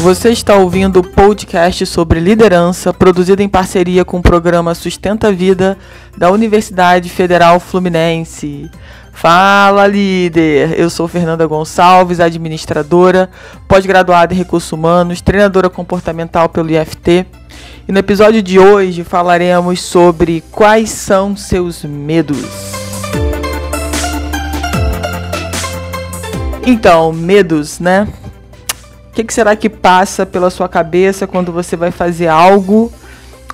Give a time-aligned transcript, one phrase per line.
[0.00, 5.76] Você está ouvindo o podcast sobre liderança, produzido em parceria com o programa Sustenta Vida
[6.16, 8.70] da Universidade Federal Fluminense.
[9.12, 10.78] Fala, líder!
[10.78, 13.28] Eu sou Fernanda Gonçalves, administradora,
[13.66, 17.26] pós-graduada em recursos humanos, treinadora comportamental pelo IFT.
[17.88, 22.46] E no episódio de hoje falaremos sobre quais são seus medos.
[26.64, 28.06] Então, medos, né?
[29.18, 32.92] Que, que será que passa pela sua cabeça quando você vai fazer algo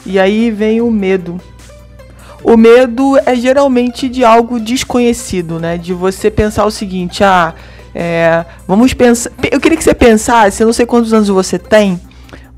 [0.05, 1.41] e aí vem o medo?
[2.42, 5.78] O medo é geralmente de algo desconhecido, né?
[5.78, 7.55] De você pensar o seguinte, ah,
[7.95, 9.30] é, vamos pensar.
[9.50, 11.98] Eu queria que você pensasse, eu não sei quantos anos você tem,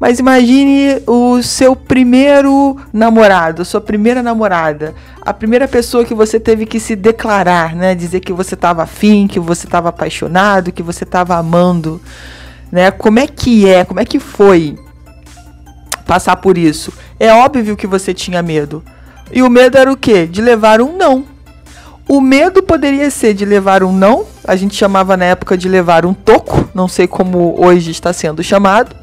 [0.00, 6.66] mas imagine o seu primeiro namorado, sua primeira namorada, a primeira pessoa que você teve
[6.66, 7.95] que se declarar, né?
[7.95, 12.00] Dizer que você estava afim, que você estava apaixonado, que você estava amando,
[12.70, 12.91] né?
[12.91, 13.84] Como é que é?
[13.84, 14.78] Como é que foi
[16.06, 16.92] passar por isso?
[17.19, 18.83] É óbvio que você tinha medo.
[19.33, 20.27] E o medo era o quê?
[20.27, 21.25] De levar um não.
[22.09, 26.07] O medo poderia ser de levar um não, a gente chamava na época de levar
[26.07, 28.95] um toco, não sei como hoje está sendo chamado,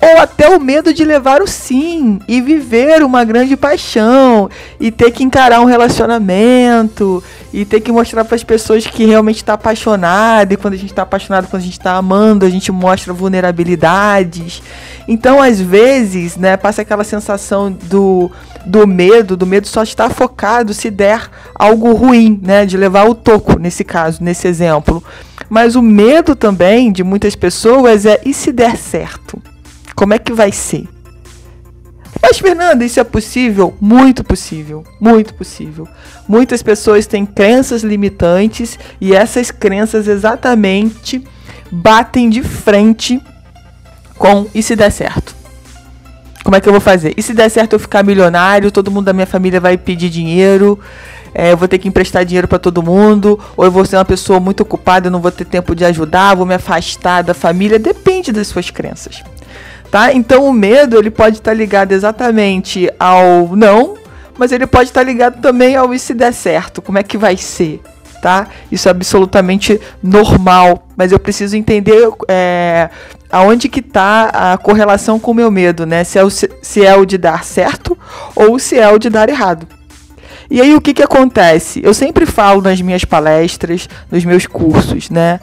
[0.00, 4.48] ou até o medo de levar o sim e viver uma grande paixão.
[4.78, 7.22] E ter que encarar um relacionamento.
[7.52, 10.52] E ter que mostrar para as pessoas que realmente está apaixonado.
[10.52, 14.62] E quando a gente está apaixonado, quando a gente está amando, a gente mostra vulnerabilidades.
[15.06, 18.30] Então, às vezes, né, passa aquela sensação do
[18.66, 23.14] do medo, do medo só está focado se der algo ruim, né, de levar o
[23.14, 25.02] toco nesse caso, nesse exemplo.
[25.48, 29.42] Mas o medo também de muitas pessoas é e se der certo?
[29.94, 30.88] Como é que vai ser?
[32.22, 33.74] Mas, Fernanda, isso é possível?
[33.80, 35.88] Muito possível, muito possível.
[36.28, 41.24] Muitas pessoas têm crenças limitantes e essas crenças exatamente
[41.70, 43.20] batem de frente
[44.18, 45.39] com e se der certo.
[46.42, 47.12] Como é que eu vou fazer?
[47.16, 50.78] E se der certo eu ficar milionário, todo mundo da minha família vai pedir dinheiro,
[51.34, 54.04] é, eu vou ter que emprestar dinheiro para todo mundo, ou eu vou ser uma
[54.04, 57.78] pessoa muito ocupada, eu não vou ter tempo de ajudar, vou me afastar da família,
[57.78, 59.22] depende das suas crenças.
[59.90, 60.12] Tá?
[60.12, 63.96] Então o medo ele pode estar tá ligado exatamente ao não,
[64.38, 67.18] mas ele pode estar tá ligado também ao e se der certo, como é que
[67.18, 67.80] vai ser?
[68.20, 68.48] Tá?
[68.70, 72.90] Isso é absolutamente normal, mas eu preciso entender é,
[73.30, 76.04] aonde que está a correlação com o meu medo, né?
[76.04, 77.96] Se é, o, se é o de dar certo
[78.36, 79.66] ou se é o de dar errado.
[80.50, 81.80] E aí o que, que acontece?
[81.82, 85.38] Eu sempre falo nas minhas palestras, nos meus cursos, né?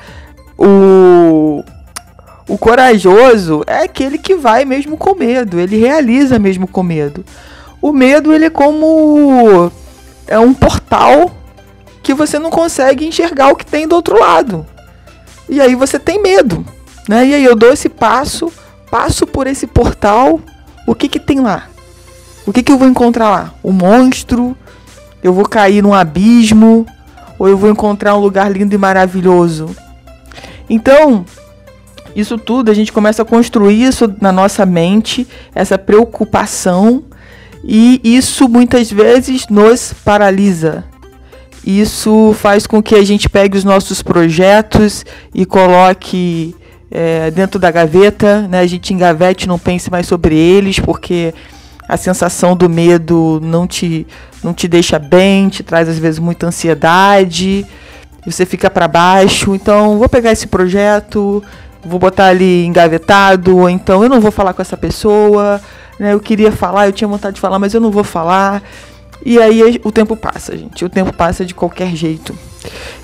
[0.57, 1.63] O,
[2.47, 7.23] o corajoso é aquele que vai mesmo com medo, ele realiza mesmo com medo.
[7.81, 9.71] O medo ele é como
[10.27, 11.31] é um portal
[12.07, 14.65] que você não consegue enxergar o que tem do outro lado.
[15.49, 16.65] E aí você tem medo.
[17.05, 17.27] Né?
[17.27, 18.49] E aí eu dou esse passo,
[18.89, 20.39] passo por esse portal,
[20.87, 21.67] o que que tem lá?
[22.45, 23.53] O que que eu vou encontrar lá?
[23.61, 24.55] Um monstro?
[25.21, 26.85] Eu vou cair num abismo?
[27.37, 29.75] Ou eu vou encontrar um lugar lindo e maravilhoso?
[30.69, 31.25] Então,
[32.15, 37.03] isso tudo a gente começa a construir isso na nossa mente, essa preocupação,
[37.65, 40.85] e isso muitas vezes nos paralisa.
[41.67, 45.05] Isso faz com que a gente pegue os nossos projetos
[45.35, 46.55] e coloque
[46.89, 48.61] é, dentro da gaveta, né?
[48.61, 51.33] A gente engavete, não pense mais sobre eles, porque
[51.85, 54.07] a sensação do medo não te,
[54.41, 57.65] não te deixa bem, te traz às vezes muita ansiedade,
[58.25, 59.53] você fica para baixo.
[59.53, 61.43] Então, vou pegar esse projeto,
[61.83, 65.59] vou botar ali engavetado, ou então eu não vou falar com essa pessoa,
[65.99, 66.13] né?
[66.13, 68.63] Eu queria falar, eu tinha vontade de falar, mas eu não vou falar.
[69.25, 70.85] E aí o tempo passa, gente.
[70.85, 72.37] O tempo passa de qualquer jeito.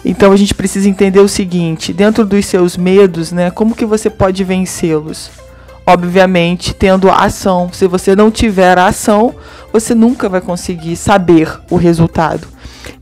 [0.03, 4.09] Então a gente precisa entender o seguinte, dentro dos seus medos, né, como que você
[4.09, 5.29] pode vencê-los?
[5.85, 7.69] Obviamente, tendo ação.
[7.71, 9.35] Se você não tiver ação,
[9.71, 12.47] você nunca vai conseguir saber o resultado.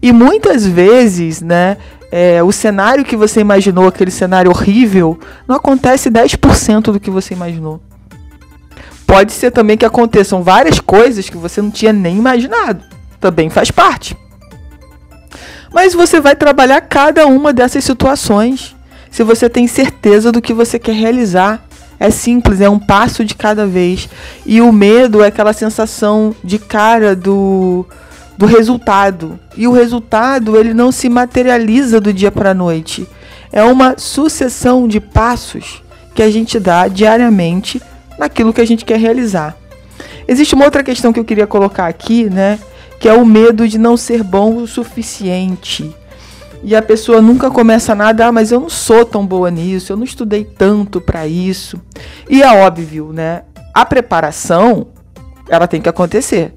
[0.02, 1.78] E muitas vezes, né,
[2.12, 7.34] é, o cenário que você imaginou, aquele cenário horrível, não acontece 10% do que você
[7.34, 7.80] imaginou.
[9.06, 12.91] Pode ser também que aconteçam várias coisas que você não tinha nem imaginado.
[13.22, 14.18] Também faz parte.
[15.74, 18.76] Mas você vai trabalhar cada uma dessas situações
[19.10, 21.64] se você tem certeza do que você quer realizar.
[22.00, 24.10] É simples, é um passo de cada vez.
[24.46, 27.86] E o medo é aquela sensação de cara do,
[28.38, 29.40] do resultado.
[29.56, 33.08] E o resultado, ele não se materializa do dia para a noite.
[33.52, 35.84] É uma sucessão de passos
[36.16, 37.82] que a gente dá diariamente
[38.18, 39.56] naquilo que a gente quer realizar.
[40.28, 42.58] Existe uma outra questão que eu queria colocar aqui, né?
[43.02, 45.92] Que é o medo de não ser bom o suficiente.
[46.64, 49.98] E a pessoa nunca começa nada, ah, mas eu não sou tão boa nisso, eu
[49.98, 51.82] não estudei tanto para isso.
[52.30, 53.42] E é óbvio, né?
[53.74, 54.90] A preparação,
[55.50, 56.54] ela tem que acontecer.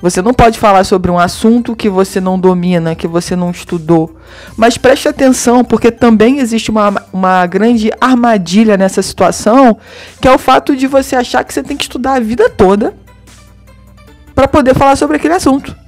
[0.00, 4.16] Você não pode falar sobre um assunto que você não domina, que você não estudou.
[4.56, 9.76] Mas preste atenção, porque também existe uma, uma grande armadilha nessa situação,
[10.22, 12.94] que é o fato de você achar que você tem que estudar a vida toda
[14.34, 15.81] para poder falar sobre aquele assunto.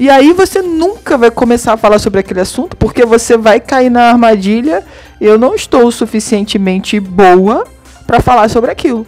[0.00, 3.90] E aí você nunca vai começar a falar sobre aquele assunto, porque você vai cair
[3.90, 4.82] na armadilha.
[5.20, 7.66] Eu não estou suficientemente boa
[8.06, 9.06] para falar sobre aquilo.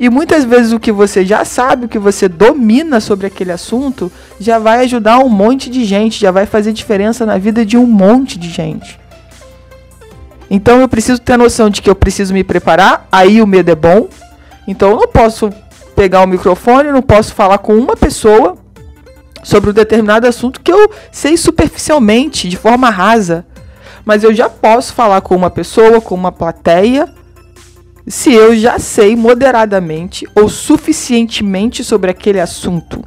[0.00, 4.10] E muitas vezes o que você já sabe, o que você domina sobre aquele assunto,
[4.40, 7.86] já vai ajudar um monte de gente, já vai fazer diferença na vida de um
[7.86, 8.98] monte de gente.
[10.50, 13.70] Então eu preciso ter a noção de que eu preciso me preparar, aí o medo
[13.70, 14.08] é bom.
[14.66, 15.52] Então eu não posso
[15.94, 18.65] pegar o microfone, não posso falar com uma pessoa
[19.46, 23.46] sobre um determinado assunto que eu sei superficialmente, de forma rasa.
[24.04, 27.08] Mas eu já posso falar com uma pessoa, com uma plateia,
[28.08, 33.04] se eu já sei moderadamente ou suficientemente sobre aquele assunto.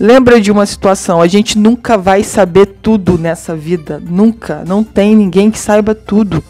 [0.00, 5.14] Lembra de uma situação, a gente nunca vai saber tudo nessa vida, nunca, não tem
[5.14, 6.42] ninguém que saiba tudo.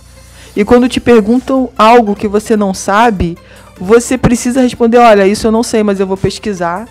[0.54, 3.36] E quando te perguntam algo que você não sabe,
[3.80, 6.86] você precisa responder, olha, isso eu não sei, mas eu vou pesquisar.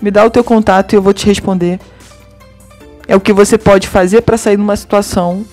[0.00, 1.78] Me dá o teu contato e eu vou te responder.
[3.06, 5.44] É o que você pode fazer para sair numa situação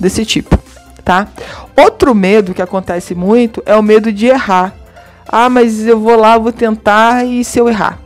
[0.00, 0.58] desse tipo
[1.06, 1.28] tá?
[1.76, 4.74] Outro medo que acontece muito é o medo de errar.
[5.28, 8.00] Ah, mas eu vou lá, vou tentar e se eu errar?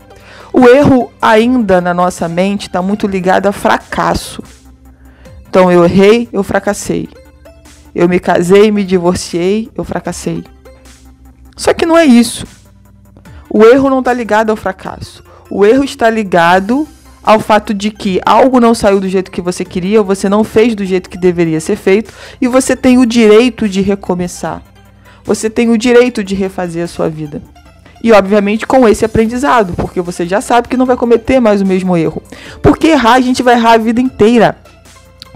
[0.53, 4.43] O erro ainda na nossa mente está muito ligado a fracasso.
[5.49, 7.09] Então eu errei, eu fracassei.
[7.95, 10.45] Eu me casei, me divorciei, eu fracassei.
[11.57, 12.47] Só que não é isso.
[13.49, 15.25] O erro não está ligado ao fracasso.
[15.51, 16.87] O erro está ligado
[17.23, 20.45] ao fato de que algo não saiu do jeito que você queria, ou você não
[20.45, 24.63] fez do jeito que deveria ser feito, e você tem o direito de recomeçar.
[25.25, 27.43] Você tem o direito de refazer a sua vida.
[28.03, 31.67] E obviamente com esse aprendizado, porque você já sabe que não vai cometer mais o
[31.67, 32.23] mesmo erro.
[32.63, 34.57] Porque errar, a gente vai errar a vida inteira.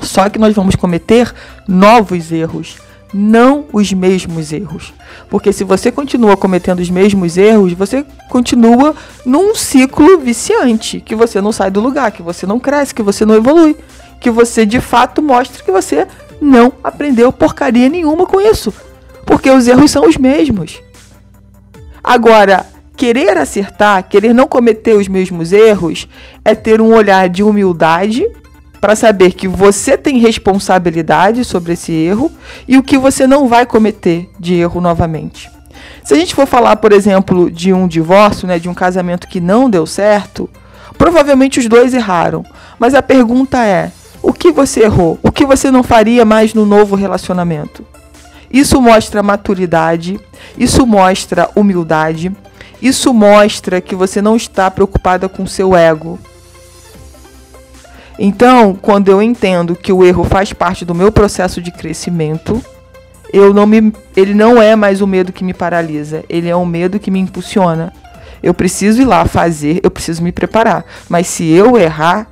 [0.01, 1.33] Só que nós vamos cometer
[1.69, 2.79] novos erros
[3.15, 4.93] não os mesmos erros.
[5.31, 8.95] Porque se você continua cometendo os mesmos erros, você continua
[9.25, 13.25] num ciclo viciante, que você não sai do lugar, que você não cresce, que você
[13.25, 13.77] não evolui,
[14.21, 16.09] que você de fato mostra que você
[16.41, 18.75] não aprendeu porcaria nenhuma com isso.
[19.25, 20.83] Porque os erros são os mesmos.
[22.03, 22.67] Agora,
[22.97, 26.09] querer acertar, querer não cometer os mesmos erros,
[26.45, 28.27] é ter um olhar de humildade
[28.85, 32.31] para saber que você tem responsabilidade sobre esse erro
[32.69, 35.51] e o que você não vai cometer de erro novamente.
[36.05, 39.41] Se a gente for falar, por exemplo, de um divórcio, né, de um casamento que
[39.41, 40.51] não deu certo,
[40.99, 42.45] provavelmente os dois erraram.
[42.79, 43.91] Mas a pergunta é:
[44.21, 45.19] o que você errou?
[45.23, 47.87] O que você não faria mais no novo relacionamento?
[48.53, 50.21] Isso mostra maturidade,
[50.59, 52.31] isso mostra humildade,
[52.83, 56.19] isso mostra que você não está preocupada com seu ego,
[58.19, 62.63] então, quando eu entendo que o erro faz parte do meu processo de crescimento,
[63.33, 66.65] eu não me, ele não é mais o medo que me paralisa, ele é um
[66.65, 67.93] medo que me impulsiona.
[68.43, 70.85] Eu preciso ir lá fazer, eu preciso me preparar.
[71.09, 72.29] Mas se eu errar,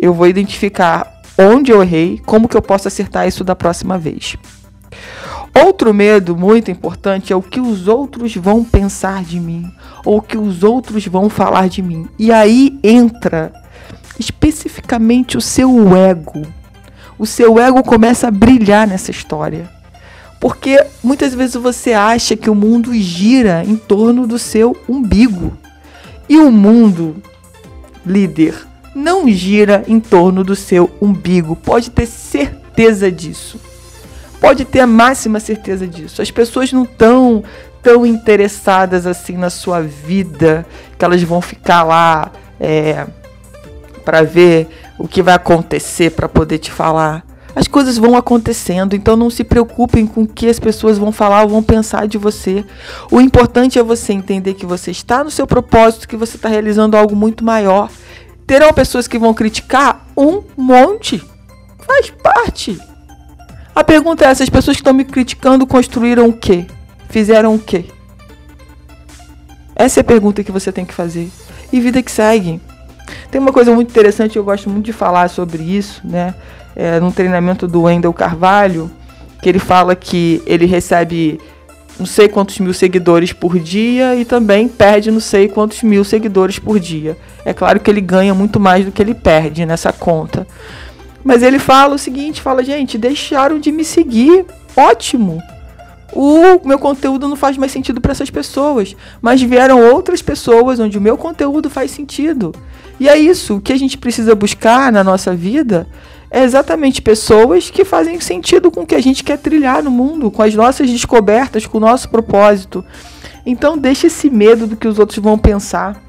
[0.00, 4.36] eu vou identificar onde eu errei, como que eu posso acertar isso da próxima vez.
[5.54, 9.70] Outro medo muito importante é o que os outros vão pensar de mim,
[10.04, 12.08] ou o que os outros vão falar de mim.
[12.18, 13.52] E aí entra
[14.18, 16.42] especificamente o seu ego.
[17.18, 19.70] O seu ego começa a brilhar nessa história.
[20.40, 25.56] Porque muitas vezes você acha que o mundo gira em torno do seu umbigo.
[26.28, 27.22] E o mundo,
[28.04, 28.54] líder,
[28.94, 31.54] não gira em torno do seu umbigo.
[31.54, 33.60] Pode ter certeza disso.
[34.40, 36.20] Pode ter a máxima certeza disso.
[36.20, 37.44] As pessoas não estão
[37.80, 40.66] tão interessadas assim na sua vida
[40.98, 43.06] que elas vão ficar lá é,
[44.04, 44.68] para ver
[44.98, 47.24] o que vai acontecer para poder te falar.
[47.54, 51.42] As coisas vão acontecendo, então não se preocupem com o que as pessoas vão falar
[51.42, 52.64] ou vão pensar de você.
[53.10, 56.96] O importante é você entender que você está no seu propósito, que você está realizando
[56.96, 57.90] algo muito maior.
[58.46, 61.22] Terão pessoas que vão criticar um monte.
[61.86, 62.80] Faz parte.
[63.74, 66.66] A pergunta é: essas pessoas que estão me criticando construíram o quê?
[67.10, 67.84] Fizeram o quê?
[69.76, 71.30] Essa é a pergunta que você tem que fazer.
[71.70, 72.60] E vida que segue.
[73.32, 76.34] Tem uma coisa muito interessante, eu gosto muito de falar sobre isso, né?
[76.76, 78.90] É, num treinamento do Wendel Carvalho,
[79.40, 81.40] que ele fala que ele recebe
[81.98, 86.58] não sei quantos mil seguidores por dia e também perde não sei quantos mil seguidores
[86.58, 87.16] por dia.
[87.42, 90.46] É claro que ele ganha muito mais do que ele perde nessa conta.
[91.24, 94.44] Mas ele fala o seguinte, fala, gente, deixaram de me seguir.
[94.76, 95.42] Ótimo.
[96.12, 100.98] O meu conteúdo não faz mais sentido para essas pessoas, mas vieram outras pessoas onde
[100.98, 102.54] o meu conteúdo faz sentido.
[103.00, 105.86] E é isso, o que a gente precisa buscar na nossa vida
[106.30, 110.30] é exatamente pessoas que fazem sentido com o que a gente quer trilhar no mundo,
[110.30, 112.84] com as nossas descobertas, com o nosso propósito.
[113.44, 116.00] Então deixa esse medo do que os outros vão pensar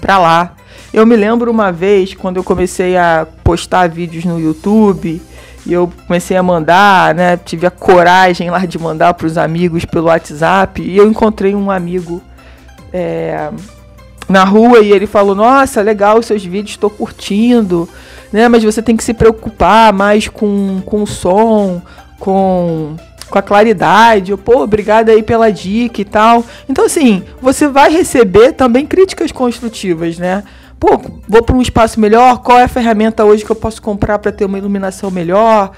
[0.00, 0.54] pra lá.
[0.92, 5.20] Eu me lembro uma vez quando eu comecei a postar vídeos no YouTube
[5.66, 7.36] e eu comecei a mandar, né?
[7.36, 11.70] Tive a coragem lá de mandar para os amigos pelo WhatsApp e eu encontrei um
[11.70, 12.22] amigo
[12.92, 13.50] é,
[14.28, 17.88] na rua e ele falou: Nossa, legal os seus vídeos, estou curtindo,
[18.32, 18.48] né?
[18.48, 21.82] Mas você tem que se preocupar mais com, com o som,
[22.20, 22.94] com,
[23.28, 24.30] com a claridade.
[24.30, 26.44] Eu, pô, obrigado aí pela dica e tal.
[26.68, 30.44] Então, assim, você vai receber também críticas construtivas, né?
[30.78, 32.42] Pô, vou para um espaço melhor?
[32.42, 35.72] Qual é a ferramenta hoje que eu posso comprar para ter uma iluminação melhor?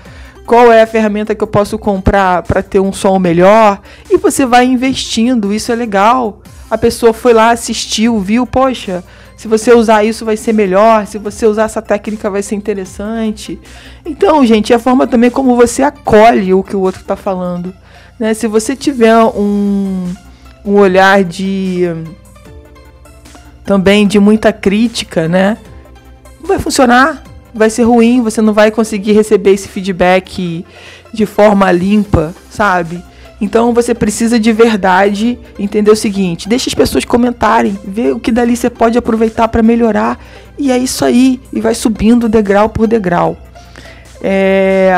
[0.45, 3.81] Qual é a ferramenta que eu posso comprar para ter um som melhor?
[4.11, 6.43] E você vai investindo, isso é legal.
[6.71, 9.05] A pessoa foi lá, assistiu, viu, poxa,
[9.37, 13.59] se você usar isso vai ser melhor, se você usar essa técnica vai ser interessante.
[14.05, 17.73] Então, gente, é a forma também como você acolhe o que o outro está falando.
[18.19, 18.35] Né?
[18.35, 20.13] Se você tiver um,
[20.65, 21.85] um olhar de
[23.69, 25.59] também de muita crítica, né?
[26.41, 27.23] Não vai funcionar,
[27.53, 30.65] vai ser ruim, você não vai conseguir receber esse feedback
[31.13, 33.05] de forma limpa, sabe?
[33.39, 38.33] Então você precisa de verdade entender o seguinte: deixa as pessoas comentarem, ver o que
[38.33, 40.19] dali você pode aproveitar para melhorar.
[40.59, 43.37] E é isso aí, e vai subindo degrau por degrau.
[44.23, 44.95] É...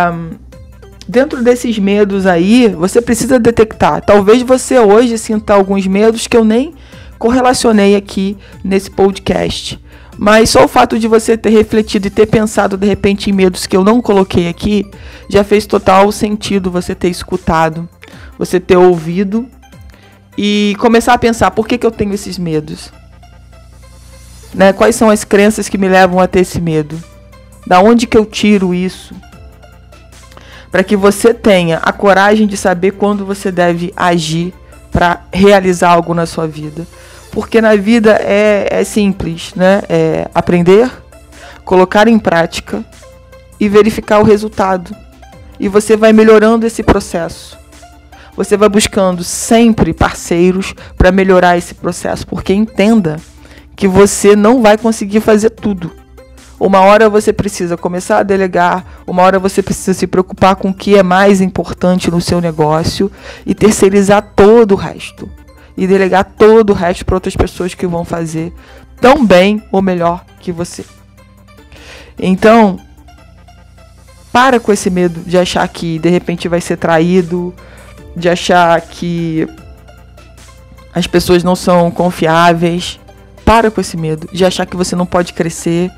[1.09, 4.00] Dentro desses medos aí, você precisa detectar.
[4.00, 6.73] Talvez você hoje sinta alguns medos que eu nem
[7.21, 9.79] correlacionei aqui nesse podcast.
[10.19, 13.67] Mas só o fato de você ter refletido e ter pensado de repente em medos
[13.67, 14.91] que eu não coloquei aqui,
[15.29, 17.89] já fez total sentido você ter escutado,
[18.39, 19.47] você ter ouvido
[20.37, 22.91] e começar a pensar por que, que eu tenho esses medos.
[24.55, 24.73] Né?
[24.73, 26.99] Quais são as crenças que me levam a ter esse medo?
[27.67, 29.15] Da onde que eu tiro isso?
[30.71, 34.55] Para que você tenha a coragem de saber quando você deve agir
[34.91, 36.87] para realizar algo na sua vida.
[37.33, 39.83] Porque na vida é, é simples, né?
[39.89, 40.91] É aprender,
[41.65, 42.85] colocar em prática
[43.59, 44.95] e verificar o resultado.
[45.59, 47.59] E você vai melhorando esse processo.
[48.37, 53.17] Você vai buscando sempre parceiros para melhorar esse processo, porque entenda
[53.77, 55.93] que você não vai conseguir fazer tudo.
[56.59, 60.75] Uma hora você precisa começar a delegar, uma hora você precisa se preocupar com o
[60.75, 63.11] que é mais importante no seu negócio
[63.47, 65.29] e terceirizar todo o resto
[65.77, 68.53] e delegar todo o resto para outras pessoas que vão fazer
[69.00, 70.85] tão bem ou melhor que você.
[72.19, 72.79] Então,
[74.33, 77.55] para com esse medo de achar que de repente vai ser traído,
[78.15, 79.49] de achar que
[80.95, 82.99] as pessoas não são confiáveis.
[83.45, 85.91] Para com esse medo de achar que você não pode crescer,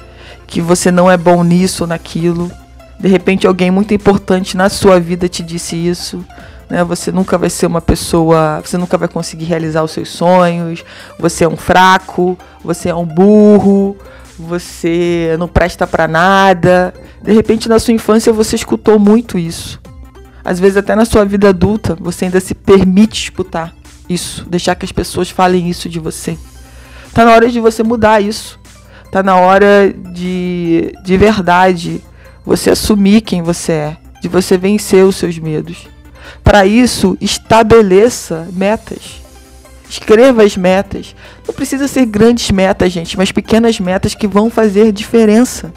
[0.46, 2.50] que você não é bom nisso ou naquilo.
[2.98, 6.24] De repente alguém muito importante na sua vida te disse isso
[6.72, 6.82] né?
[6.84, 10.82] Você nunca vai ser uma pessoa, você nunca vai conseguir realizar os seus sonhos,
[11.18, 13.94] você é um fraco, você é um burro,
[14.38, 16.94] você não presta para nada.
[17.22, 19.78] De repente na sua infância você escutou muito isso.
[20.42, 23.74] Às vezes até na sua vida adulta você ainda se permite escutar
[24.08, 26.38] isso, deixar que as pessoas falem isso de você.
[27.12, 28.58] Tá na hora de você mudar isso.
[29.10, 32.02] Tá na hora de de verdade
[32.46, 35.91] você assumir quem você é, de você vencer os seus medos.
[36.42, 39.22] Para isso, estabeleça metas.
[39.88, 41.14] Escreva as metas.
[41.46, 45.72] Não precisa ser grandes metas, gente, mas pequenas metas que vão fazer diferença.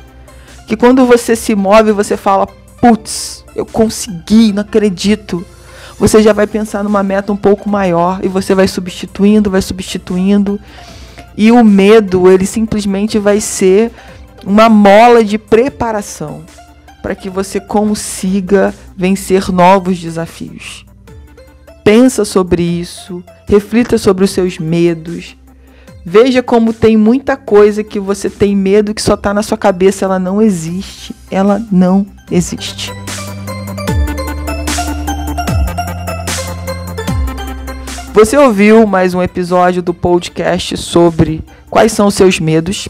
[0.67, 2.47] Que quando você se move, você fala:
[2.79, 5.45] putz, eu consegui, não acredito.
[5.99, 10.59] Você já vai pensar numa meta um pouco maior e você vai substituindo, vai substituindo.
[11.37, 13.91] E o medo, ele simplesmente vai ser
[14.45, 16.43] uma mola de preparação
[17.05, 20.87] para que você consiga vencer novos desafios.
[21.83, 25.37] Pensa sobre isso, reflita sobre os seus medos.
[26.03, 30.03] Veja como tem muita coisa que você tem medo que só está na sua cabeça,
[30.03, 31.15] ela não existe.
[31.29, 32.91] Ela não existe.
[38.15, 42.89] Você ouviu mais um episódio do podcast sobre quais são os seus medos?